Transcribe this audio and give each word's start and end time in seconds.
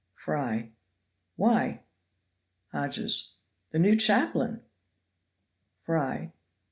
Fry. 0.15 0.71
Why? 1.35 1.83
Hodges. 2.71 3.35
The 3.69 3.77
new 3.77 3.95
chaplain! 3.95 4.63
Fry. 5.83 6.33